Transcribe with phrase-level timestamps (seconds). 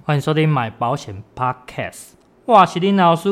[0.00, 2.14] 欢迎收听买保险 Podcast，
[2.46, 3.28] 哇，是林老师，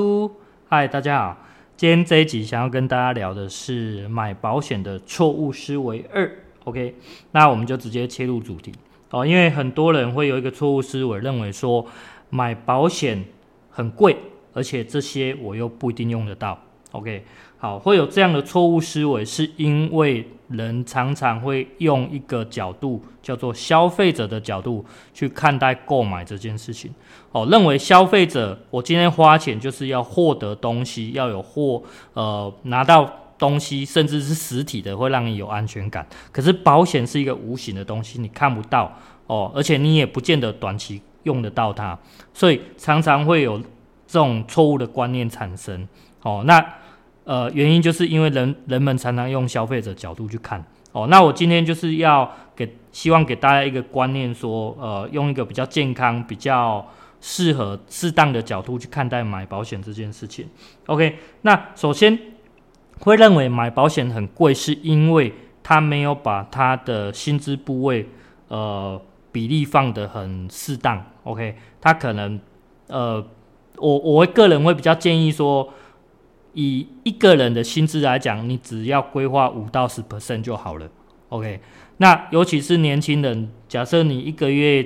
[0.69, 1.37] 嗨，大家好，
[1.77, 6.31] 今天这一集想要跟大家聊的是买保险的错误思维二
[6.65, 6.95] ，OK，
[7.33, 8.73] 那我们就直接切入主题。
[9.11, 11.85] 哦，因为很多人会有一个错误思维，认为说
[12.29, 13.25] 买保险
[13.71, 14.17] 很贵，
[14.53, 16.57] 而且这些我又不一定用得到
[16.93, 17.25] ，OK。
[17.63, 24.83] 好，会有这样的错误思维，是因为人常常会用一个角度，叫做消费者的角度
[25.13, 26.91] 去看待购买这件事情。
[27.33, 31.83] 哦，认为消费者，我今天花钱就是要获得东西，要有货，
[32.15, 36.07] 呃，拿到东西，甚至是实体的，会让你有安全感。
[36.33, 38.91] 可是保险是一个无形的东西，你看不到
[39.27, 41.99] 哦，而且你也不见得短期用得到它，
[42.33, 43.59] 所以常常会有
[44.07, 45.87] 这种错误的观念产生。
[46.23, 46.67] 哦，那。
[47.25, 51.07] 呃，原因就是因为人人们常常用消费者角度去看哦。
[51.09, 56.85] 那我今天就是要给希望给大家一个观念说，呃，用一个比较健康、比较
[57.21, 60.49] 适合、适当的角度去看待买保险这件事情。
[60.87, 62.19] OK，那首先
[63.01, 68.09] 会认为买保险很贵，是因为他没有把他的薪资部位
[68.49, 71.05] 呃比例放得很适当。
[71.25, 72.41] OK，他可能
[72.89, 73.25] 呃，
[73.77, 75.73] 我我个人会比较建议说。
[76.55, 80.89] 以一个人的薪资来讲，你只要规划五到十 percent 就好了。
[81.29, 81.61] OK，
[81.99, 84.85] 那尤其是年轻人，假设你一个月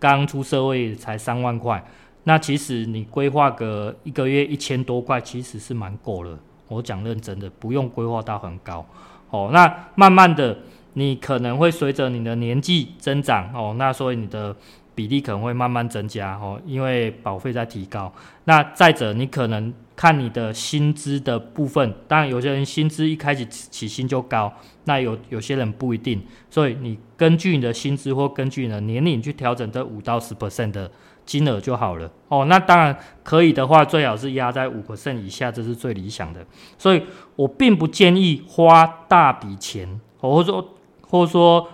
[0.00, 1.84] 刚出社会才三万块，
[2.24, 6.36] 那其实你规划个一个月一千多块，其实是蛮够了。
[6.66, 8.84] 我讲认真的，不用规划到很高。
[9.30, 10.58] 哦，那慢慢的，
[10.94, 14.56] 你可能会随着你的年纪增长，哦，那所以你的
[14.96, 18.12] 比例可能会慢慢增加，哦，因为保费在提高。
[18.44, 19.72] 那再者，你可能。
[19.96, 24.52] 看你的薪资的部分，当然有些人薪资一开始起薪就高，
[24.84, 30.90] 那有有些人不一定，所以你根据你的薪资或根据你的年龄去调整这五到十 percent 的
[31.24, 32.10] 金额就好了。
[32.28, 36.44] 哦，那当然可以的话，最好是压在五 percent 以下，这是最理想的。
[36.76, 37.02] 所以
[37.36, 41.68] 我并不建议花大笔钱，或者说或者说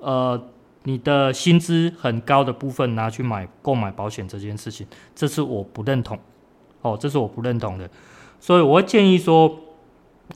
[0.00, 0.50] 呃
[0.82, 6.18] 你的薪资很高的部分拿去买购买保险这件事情，这是我不认同。
[6.84, 7.88] 哦，这是我不认同的，
[8.38, 9.58] 所以我会建议说，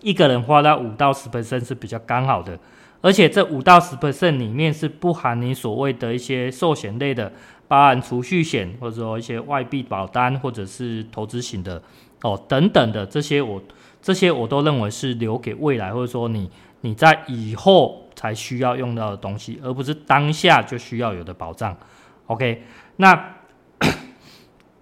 [0.00, 2.58] 一个人花到五到十 percent 是比较刚好的，
[3.02, 7.30] 而且这五到十 percent 里面是不含你所谓的一些寿险类的，
[7.68, 11.82] 包含储蓄险或者说一些外币保单或者是投资型的
[12.22, 13.62] 哦等等的这些我
[14.00, 16.50] 这些我都认为是留给未来或者说你
[16.80, 21.76] 你在以后才需要用到的东西，而不是当下就需要有的保障。
[22.24, 22.62] OK，
[22.96, 23.34] 那。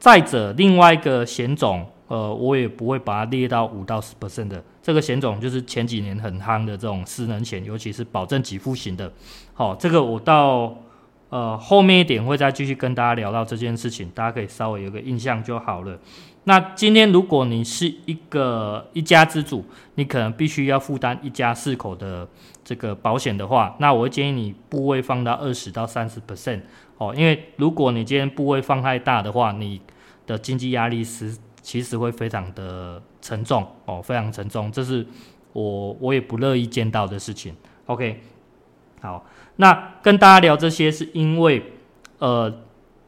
[0.06, 9.12] 再者，另外一个险种，呃，我也不会把它列到五到十 percent 的这个险种，就是前几年很夯的这种失能险，尤其是保证给付型的。
[9.52, 10.76] 好、这个我到
[11.28, 15.98] 呃后面一点会再继续跟大家聊到这件事情，大家可以稍微有个印象就好了。
[16.44, 19.64] 那今天如果你是一个一家之主，
[19.96, 22.28] 你可能必须要负担一家四口的
[22.62, 26.60] 这个保险的话，那我会建议你部位放到二十到三十 percent
[26.98, 29.80] 哦，因为如果你今天部位放太大的话，你
[30.26, 35.06] 的经济压力是其实会非常的沉重哦，非常沉重，这是
[35.52, 37.54] 我我也不乐意见到的事情。
[37.86, 38.20] OK，
[39.00, 39.24] 好，
[39.56, 41.72] 那跟大家聊这些是因为，
[42.18, 42.62] 呃，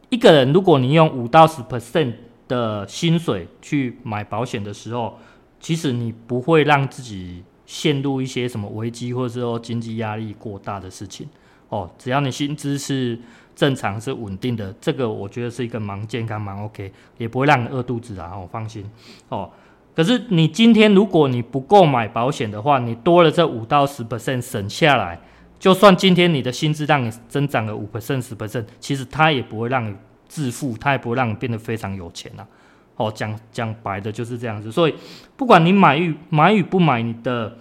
[0.08, 2.14] 一个人如果你用五到十 percent
[2.46, 5.18] 的薪水去买保险的时候，
[5.60, 11.28] 其实你不会让自己陷入一些什么危机，或者说经济压力过大的事情
[11.68, 13.18] 哦，只要你薪资是。
[13.58, 18.88] 正常是稳定的，这个我觉得是一个蛮健康蛮 OK，也不会让你饿肚子啊，我、放心
[19.30, 19.50] 哦。
[19.96, 25.18] 可是你今天如果你不购买保险的话，你多了这五到十 percent 省下来，
[25.58, 29.92] 就算今天你的薪资让你增长了五 percent 十 percent，其实它也不会让你
[30.28, 32.46] 致富，它也不会让你变得非常有钱啊。
[32.94, 34.94] 哦，讲讲白的就是这样子，所以
[35.36, 37.56] 不管你买与买与不买，你的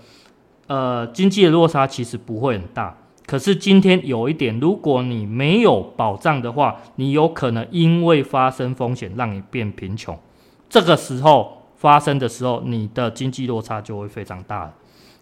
[0.68, 2.96] 呃经济的落差其实不会很大。
[3.28, 10.18] 可是今天有一点，如果你没有保障的话，你有可能因为发生风险让你变贫穷。
[10.70, 14.74] 这个时候发生的时候，你的经济落差就会非常大了。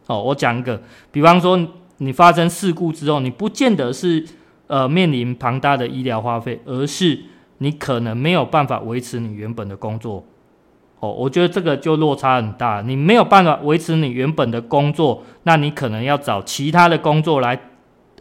[0.06, 0.79] 哦，我讲一个，
[1.12, 1.59] 比方说
[1.97, 4.24] 你发生事故之后，你不见得是
[4.68, 7.19] 呃面临庞大的医疗花费，而是
[7.57, 10.24] 你可能没有办法维持你原本的工作。
[11.00, 17.59] 哦，我觉得这个就落差很大，你没有办法维持你原本的工作，那你可能要找其他的工作来。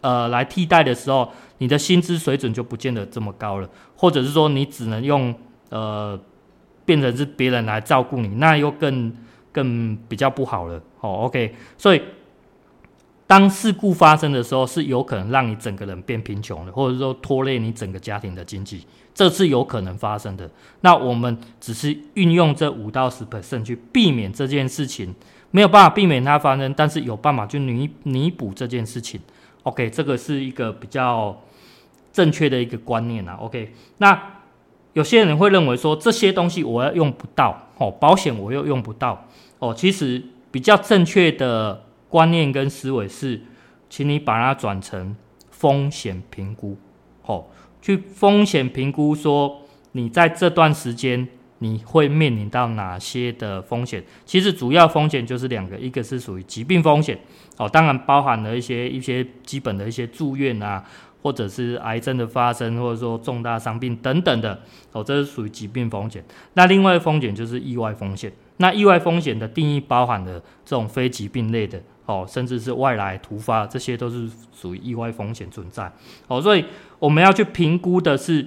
[0.05, 5.35] 呃，来替代的时候，你的薪资水准就不见得这么高了，或者是说你只能用
[5.71, 6.21] 呃，
[6.85, 9.11] 变成是别人来照顾你，那又更
[9.51, 10.79] 更比较不好了。
[11.01, 12.03] 哦，OK，所以
[13.27, 20.51] 当事故发生的时候，是有可能让你整个人变贫穷的，或者说拖累你整个家庭的经济，这是有可能发生的。
[20.83, 25.15] 那我们只是运用这五到十 percent 去避免这件事情，
[25.51, 29.19] 没有办法避免它发生，但是有办法去弥弥补这件事情。
[29.65, 31.43] OK，这个是一个比较
[32.13, 33.37] 正确的一个观念啊。
[33.41, 34.41] OK，那
[34.95, 39.27] 有些人会认为说，这些东西我要用不到哦，保险我又用不到
[39.59, 41.83] 哦，其实比较正确的。
[42.11, 43.41] 观念跟思维是，
[43.91, 45.17] 请你把它转成
[45.51, 46.77] 风险评估，
[47.27, 47.47] 哦，
[47.83, 51.27] 去风险评估说你在这段时间
[51.59, 54.05] 你会面临到哪些的风险？
[54.25, 57.19] 其实主要风险就是两个，一个是属于疾病风险，
[57.57, 60.85] 哦，当然包含了一些一些基本的一些住院啊，
[61.23, 64.61] 或者是癌症的发生，或者说重大伤病等等的，
[64.93, 66.25] 哦，这是属于疾病风险。
[66.55, 68.33] 那另外风险就是意外风险。
[68.59, 71.81] 那意外风险的定义包含了这种非疾病类的。
[72.07, 75.91] 哦，甚至是外来突发，这些都是属于意外风险存在。
[76.29, 76.63] 哦，所以
[76.99, 78.47] 我们要去评估的是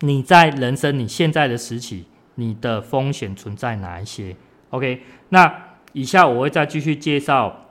[0.00, 4.34] 你在人生你现在的时期，你的风险存在哪一些
[4.70, 7.65] ？OK，那以下我会再继续介绍，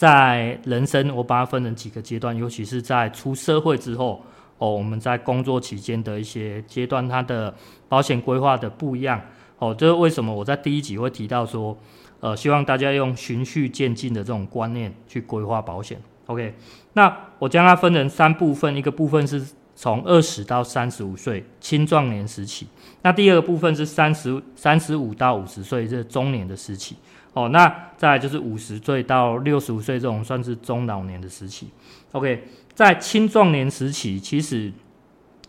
[0.00, 4.24] 在人生我把它分成几个阶段，尤其是在出社会之后，
[4.56, 7.54] 哦，我们在工作期间的一些阶段，它的
[7.86, 9.20] 保险规划的不一样。
[9.58, 11.76] 哦，这是为什么我在第一集会提到说。
[12.20, 15.98] 呃，希望大家用循序渐进的这种观念去规划保险。
[16.26, 16.54] OK，
[16.92, 19.42] 那我将它分成三部分，一个部分是
[19.74, 22.66] 从二十到三十五岁青壮年时期，
[23.00, 26.96] 那第二个部分是三十三十五到五十岁这中年的时期。
[27.32, 31.70] 哦，那再来就是五十岁到六十五岁这种算是中老年的时期。
[32.12, 32.44] OK，
[32.74, 34.72] 在青壮年时期，其实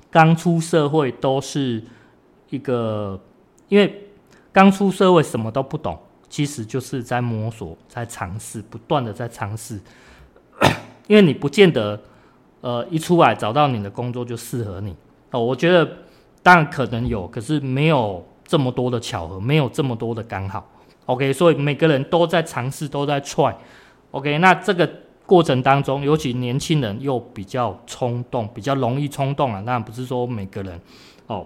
[0.09, 1.83] 刚出社会都是
[2.49, 3.19] 一个，
[3.67, 4.09] 因为
[4.51, 5.97] 刚出社会什么都不懂。
[6.29, 9.77] 其实就是在摸索，在尝试，不断的在尝试，
[11.07, 12.01] 因为你不见得，
[12.61, 14.95] 呃，一出来找到你的工作就适合你
[15.31, 15.43] 哦。
[15.43, 15.85] 我觉得
[16.41, 20.65] 当然可能有，可是没有这么多的巧合，没有这么多的刚好。
[21.11, 23.53] OK，所以每个人都在尝试，都在 try。
[24.11, 24.89] OK，那这个
[25.25, 29.61] 过程当中，尤其年轻人又比较冲动，比较容易冲动啊。
[29.65, 30.79] 当然不是说每个人
[31.27, 31.45] 哦。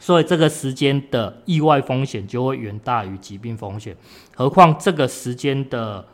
[0.00, 3.96] 所以这个时间的意外风险就会远大于疾病风险，
[4.34, 6.04] 何况这个时间的，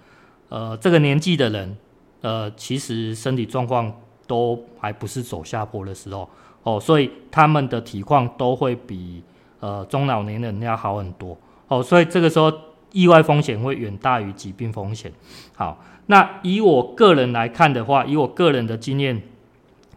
[0.50, 1.76] 呃，这个年纪的人，
[2.20, 3.90] 呃，其实身体状况
[4.26, 6.28] 都还不是走下坡的时候，
[6.62, 9.24] 哦，所以他们的体况都会比
[9.60, 11.36] 呃中老年人要好很多，
[11.70, 12.52] 哦，所以这个时候
[12.92, 15.10] 意外风险会远大于疾病风险。
[15.56, 19.22] 好，那以我个人来看的话，以我个人的经验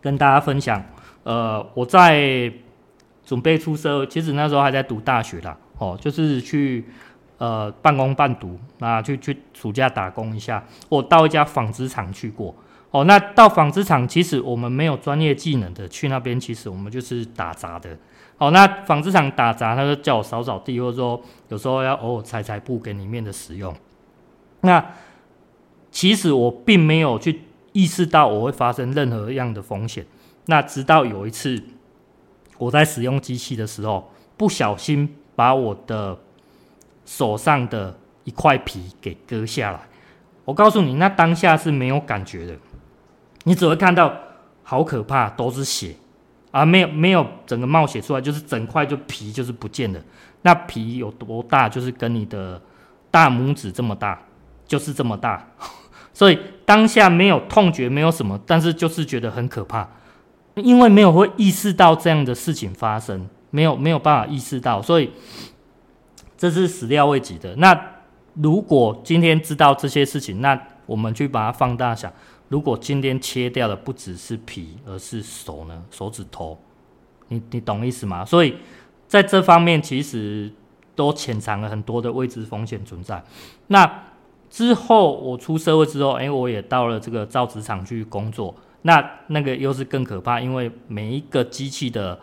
[0.02, 0.84] 跟大家分享，
[1.24, 2.52] 呃，我在。
[3.26, 6.84] 准备出社，其实那时候还在读大学啦，哦，就是去
[7.38, 10.62] 呃半工半读，那去去暑假打工一下。
[10.90, 12.54] 我到一家纺织厂去过，
[12.92, 17.98] 哦，那到纺织厂其实我们没有专业技能的，去那边其实我们就是打杂的。
[18.48, 23.74] 哦，那纺织厂打杂，他就叫我扫扫地，或者说有时候要偶尔裁裁布给里面的使用。
[24.62, 24.84] 那
[25.92, 30.06] 其实我并没有去意识到我会发生任何样的风险。
[30.48, 31.64] 那直到有一次。
[32.60, 36.18] 我在使用机器的时候，不小心把我的
[37.04, 39.82] 手上的一块皮给割下来。
[40.46, 42.56] 我告诉你，那当下是没有感觉的，
[43.44, 44.14] 你只会看到
[44.62, 45.96] 好可怕，都是血
[46.54, 50.00] 啊，没有没有整个冒血出来，就是整块就皮就是不见了。
[50.44, 51.68] 那皮有多大？
[51.68, 52.62] 就是跟你的
[53.10, 54.22] 大拇指这么大，
[54.68, 55.48] 就是这么大。
[56.14, 59.90] 所以当下没有痛觉，没有什么，但是就是觉得很可怕。
[60.54, 65.10] 因为没有会意识到这样的事情发生，没有没有办法意识到，所以
[66.38, 67.56] 这是始料未及的。
[67.56, 67.76] 那
[68.36, 72.14] 如果今天知道这些事情，那我们去把它放大想，
[72.50, 75.84] 如果今天切掉的不只是皮，而是手呢？
[75.90, 76.58] 手指头，
[77.30, 78.24] 你你懂意思吗？
[78.24, 78.56] 所以
[79.08, 80.52] 在这方面其实
[80.96, 83.24] 都潜藏了很多的未知风险存在。
[83.68, 84.04] 那
[84.50, 88.54] 之后我出社会之后，哎，我也到了这个造纸厂去工作。
[88.84, 92.20] 那那个又是更可怕，因为每一个机器的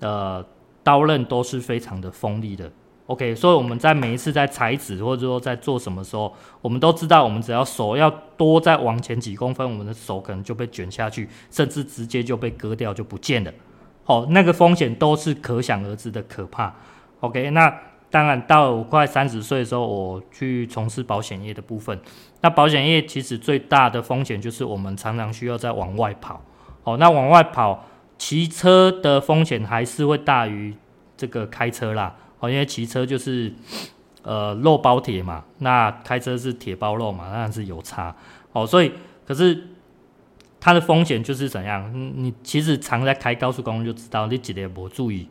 [0.00, 0.44] 呃
[0.82, 2.72] 刀刃都是非常的锋利的。
[3.10, 13.52] OK，所以我们在每一次在裁纸或者说在做什么时候，我们都知道，我们只要手要多再往前几公分，我们的手可能就被卷下去，甚至直接就被割掉就不见了。
[14.04, 16.74] 好，那个风险都是可想而知的可怕。
[17.20, 17.72] OK，那。
[18.12, 21.96] 当然，到我快三十岁的时候，我去从事保险业的部分。
[22.40, 26.42] 那保险业其实最大的风险就是我们常常需要再往外跑。
[26.82, 27.86] 哦，那往外跑，
[28.18, 30.74] 骑车的风险还是会大于
[31.16, 32.16] 这个开车啦。
[32.40, 33.52] 哦，因为骑车就是
[34.22, 38.14] 呃肉包铁嘛，那开车是铁包肉嘛，当然是有差。
[38.52, 38.92] 哦，所以
[39.24, 39.68] 可是
[40.58, 41.90] 它的风险就是怎样？
[41.94, 45.28] 你其实常在开高速公路就知道，你几点不注意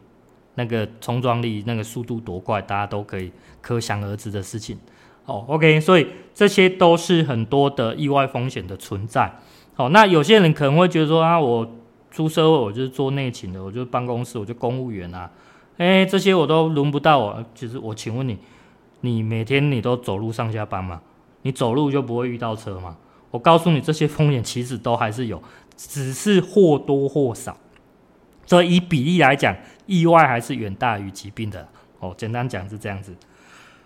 [0.56, 4.78] 那个冲撞力、那个速度多快，大家都可以可想而知的事情。
[5.26, 9.32] 哦，OK，所以这些都是很多的意外风险的存在。
[9.76, 11.76] 哦，那有些人可能会觉得说啊，我
[12.10, 15.30] 出社会，我就是做内勤的，我就是办公室，我就公务员啊，
[15.80, 17.46] 哎，这些我都轮不到我。
[17.56, 18.38] 其实我请问你，
[19.00, 21.02] 你每天你都走路上下班吗？
[21.44, 22.98] 你走路就不会遇到车吗？
[23.32, 25.42] 我告诉你，这些风险其实都还是有，
[25.78, 27.56] 只是或多或少。
[28.46, 29.56] 所以以比例来讲，
[29.86, 31.66] 意外还是远大于疾病的。
[32.00, 33.16] 哦，简单讲是这样子。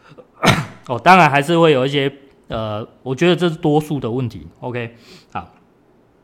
[0.89, 2.11] 哦，当然还是会有一些，
[2.47, 4.47] 呃，我觉得这是多数的问题。
[4.61, 4.95] OK，
[5.31, 5.53] 好，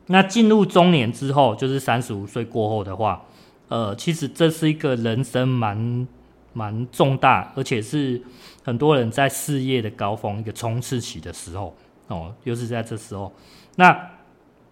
[0.06, 3.22] 那进入中年之后，就是三十五岁过后的话，
[3.70, 6.06] 呃，其实这是一个人生蛮
[6.52, 8.20] 蛮重大，而且是
[8.62, 11.74] 很多人在事业的高峰一个冲刺期的时候。
[12.08, 13.32] 哦，又是在这时候，
[13.76, 14.10] 那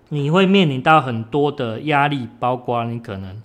[0.08, 3.40] 你会面临到很多的压力，包括你可能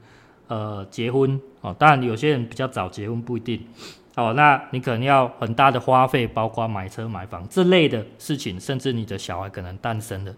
[0.47, 3.61] 呃结婚哦，当然有些人比较早结婚不一定。
[4.15, 10.33] 哦，那你可能要很大的花费，包括买车买房这类的事情，甚至你的小孩可能诞生了，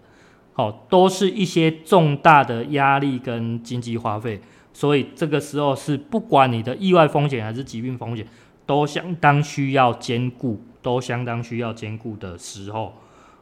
[0.56, 4.38] 哦，都是一些重大的压力跟经济花费，
[4.76, 8.26] 所以这个时候是不管你的意外风险还是疾病风险，
[8.66, 12.92] 都相当需要兼顾，都相当需要兼顾的时候，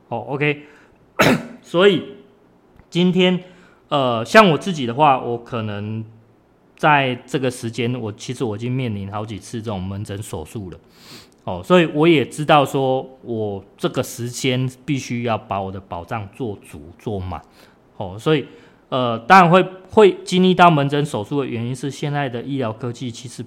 [0.07, 0.63] 哦，OK，
[1.61, 2.05] 所以
[2.89, 3.43] 今天
[3.89, 6.05] 呃，像我自己的话，我可能。
[6.77, 10.79] 在这个时间，我其实我已经面临好几次这种门诊手术了，
[11.45, 17.41] 哦，所以我也知道说，我这个时间必须要把我的保障做足做满，
[17.97, 18.45] 哦，所以
[18.95, 23.45] 呃，当然会会经历到门诊手术的原因是现在的医疗科技其实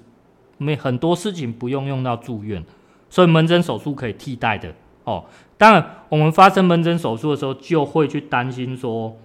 [0.58, 2.62] 没很多事情不用用到住院，
[3.08, 4.74] 所以门诊手术可以替代的，
[5.04, 5.24] 哦，
[5.56, 9.16] 当然我们发生门诊手术的时候就会去担心说，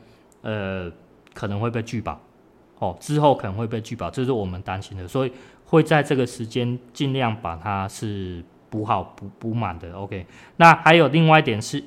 [0.44, 0.90] 呃，
[1.34, 2.18] 可能会被拒保。
[2.80, 5.32] 哦，之后可能会被拒保，这是我们担心的，所以
[5.66, 9.94] 会在这个时间尽量把它是补好、补补满的。
[9.94, 10.26] OK，
[10.58, 11.82] 那还有另外一点是，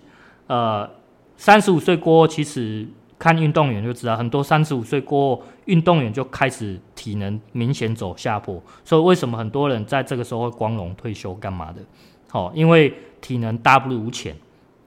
[0.46, 0.88] 呃，
[1.36, 2.86] 三十五岁过后，其实
[3.18, 11.80] 看运动员就知道，很多三十五岁过后，运动员就开始体能明显走下坡，所以为什么很多人在这个时候会光荣退休干嘛的？
[12.28, 14.36] 好、哦，因为体能大不如前。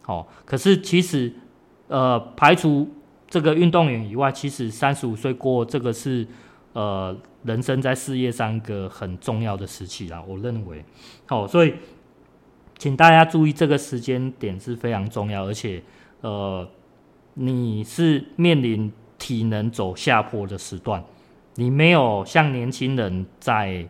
[0.01, 1.33] 好、哦，可是其实，
[1.87, 2.89] 呃，排除。
[3.31, 6.25] 这个运动员以外，其实三十五岁过，这个是
[6.73, 10.19] 呃人生在事业上一个很重要的时期啦。
[10.27, 10.83] 我认为，
[11.27, 11.75] 好、哦，所以
[12.79, 15.83] 请大家注意这个时间点是非常重要，而且
[16.21, 16.67] 呃
[17.41, 21.01] 你是面临体能走下坡的时段，
[21.55, 23.87] 你没有像年轻人在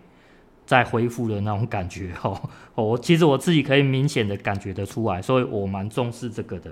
[0.68, 2.40] 在恢复的那种感觉 哦。
[2.76, 6.72] 我其实我自己可以明显的感觉得出来，所以我蛮重视这个的。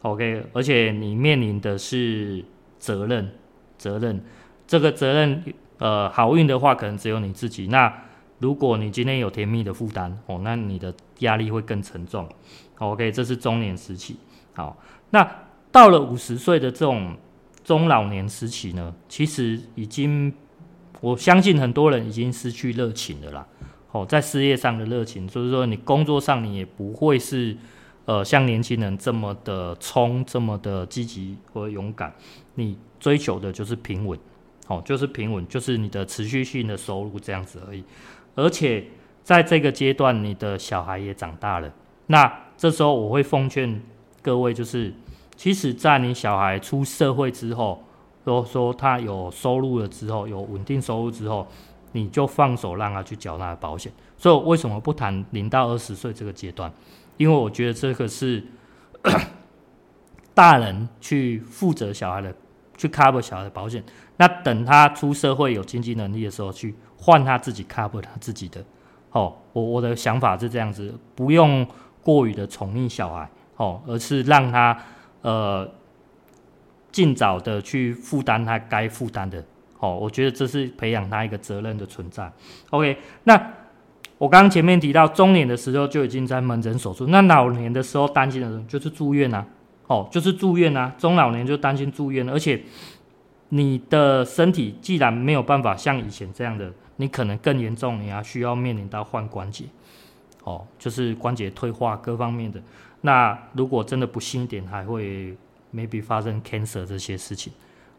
[0.00, 2.42] OK，而且你面临的是
[2.78, 3.30] 责任，
[3.76, 4.24] 责任，
[4.66, 5.44] 这个责任，
[5.76, 7.66] 呃，好运的话可能只有你自己。
[7.66, 8.02] 那
[8.38, 12.26] 如果你今天有甜蜜的负担，哦，那你的压力会更沉重。
[12.78, 14.16] OK，这是中年时期。
[14.54, 14.78] 好，
[15.10, 15.30] 那
[15.74, 17.16] 到了五十岁的这种
[17.64, 20.32] 中老年时期呢，其实已经，
[21.00, 23.44] 我相信很多人已经失去热情了啦。
[23.90, 27.56] 哦，在事业上的热情，就是说你工作上你也不会是。
[28.06, 32.14] 呃，像年轻人这么的冲，这么的积极和勇敢，
[32.56, 34.18] 你追求的就是平稳，
[34.66, 37.82] 哦，就是平稳，就是你的持续性的收入这样子而已。
[38.34, 38.84] 而且
[39.22, 41.72] 在这个阶段，你的小孩也长大了，
[42.08, 43.82] 那这时候我会奉劝
[44.20, 44.92] 各位，就是
[45.36, 47.82] 其实，在你小孩出社会之后，
[48.24, 51.46] 如果说他有收入了之后，有稳定收入之后，
[51.92, 53.92] 你就放手让他去缴纳保险。
[54.16, 56.72] 所以，为什么不谈零到二十岁这个阶段？
[57.16, 58.42] 因为我觉得这个是
[60.34, 62.34] 大人去负责小孩的，
[62.76, 63.84] 去 cover 小孩的保险。
[64.16, 68.64] 那等他出社会有经济能力的时候，去换他自己 cover 他自己的。
[69.10, 71.64] 哦，我我的想法是这样子，不用
[72.02, 74.76] 过于的宠溺小孩，哦，而是让他
[75.24, 75.68] 呃
[76.92, 79.44] 尽早的去负担他该负担的。
[79.80, 82.32] 哦，我觉得这是培养他一个责任的存在。
[82.70, 83.54] OK，那。
[84.16, 89.44] 我刚刚前面提到，中年的时候就已经在门诊手术，那老年的时候担心的人就是住院啊，
[89.88, 92.62] 哦，就是住院啊，中老年就担心住院，而且
[93.48, 99.64] 你的身体既然没有办法像以前这样的，你可能更严重，你还需要面临到换关节，
[100.44, 102.62] 哦，就是关节退化各方面的。
[103.00, 105.36] 那如果真的不幸点，还会
[105.74, 107.52] maybe 发生 cancer 这些事情，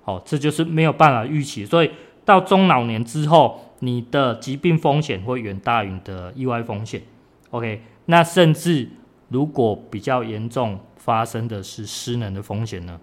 [0.06, 1.92] 哦，这就是没有办法预期，所以
[2.24, 3.62] 到中老年之后。
[3.80, 7.02] 你的疾病风险会远大于你的意外风险
[7.52, 7.82] ，OK？
[8.06, 8.90] 那甚至
[9.28, 12.98] 如果比较严重，发生的是失能的风险呢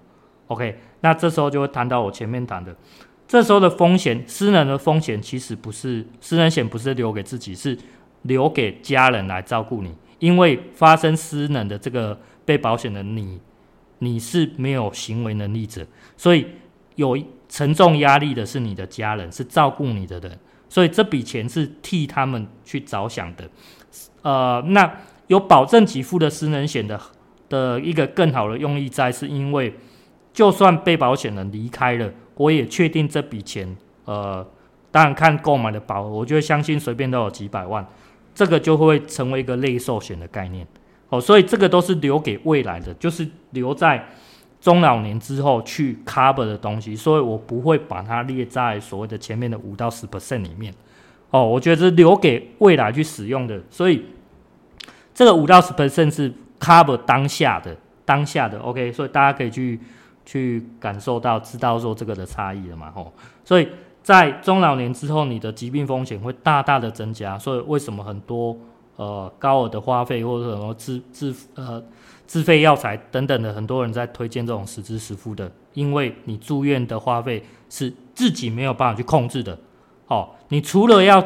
[0.46, 2.74] ？OK，那这时候就会谈到我前面谈的，
[3.28, 7.78] 这时候的风险，失能的风险其实不是失能险，不是留给自己，是
[8.22, 13.40] 留给家人来照顾你，因为发生失能的这个被保险的你，
[13.98, 15.86] 你是没有行为能力者，
[16.16, 16.46] 所以
[16.96, 17.16] 有
[17.48, 20.38] 沉重压力的是你的家人，是照顾你的人，
[20.68, 23.48] 所以这笔钱是替他们去着想的，
[24.22, 24.92] 呃，那。
[25.28, 27.00] 有保证给付的失能险的
[27.48, 29.72] 的一个更好的用意在，是因为
[30.34, 33.74] 就算被保险人离开了，我也确定这笔钱，
[34.04, 34.46] 呃，
[34.90, 37.86] 当然看购买的保额，我就会相信随便都有几百万，
[38.34, 40.66] 这个就会成为一个类寿险的概念。
[41.08, 44.08] 哦，所以这个都是留给未来的，就是留在
[44.60, 50.72] 中老年之后去 cover 的东西，所以我不会把它列在所谓的前面的五到十 percent 里面。
[51.30, 54.04] 哦，我觉得是留给未来去使用的，所以。
[55.14, 59.78] 这个五到十 percent 是 cover 当下的当下的 OK，所以大家可以去
[60.24, 63.12] 去感受到知道说这个的差异了嘛吼，
[63.44, 63.68] 所以
[64.02, 68.56] 在中老年之后，你的疾病风险会大大的增加，所以为什么很多
[68.96, 71.82] 呃高额的花费或者什么自自呃
[72.26, 79.58] 自费药材等等的，很多人在推荐这种实支实付的，因为你住院的花费是自己没有办法去控制的，
[80.08, 81.24] 哦，你除了要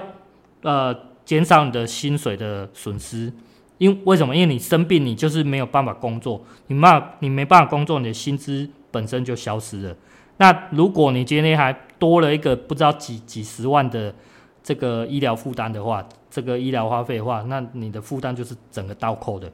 [0.62, 3.32] 呃减少你的薪水的损失。
[3.78, 4.34] 因为什么？
[4.34, 9.94] 因为你生病，你就是没有办法工作，你没你没办法工作，你的薪资本身就消失了。
[10.38, 14.14] 那如果你今天还多了一个不知道几几十万的
[14.62, 19.50] 这个医疗负担的话，这个医疗花费的话，那你的负担就是整个倒扣的，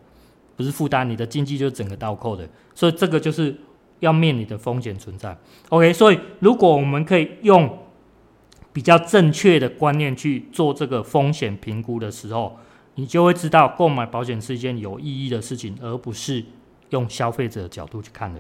[0.57, 2.49] 不是负担，你的经济就是整个倒扣的。
[2.75, 3.57] 所以这个就是
[4.01, 5.37] 要面临的风险存在。
[5.69, 7.79] OK，所以如果我们可以用
[8.73, 12.57] 比较正确的观念去做这个风险评估的时候。
[12.97, 16.45] 你就会知道购买保险是一件有意义的事情，而不是
[16.91, 18.39] 用消费者的角度去看的。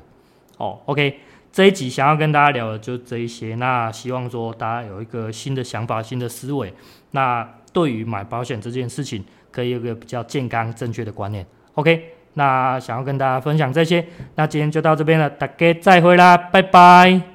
[0.59, 1.21] 哦，OK，
[1.53, 3.55] 这一集想要跟大家聊的就这一些。
[3.57, 6.73] 那希望说大家有一个新的想法、新的思维。
[7.11, 11.47] 那对于买保险这件事情，可以有一个比较健康、正确的观念。
[11.75, 17.32] OK，那想要跟大家分享这些，那今天就到这边了，大家再会啦，拜拜。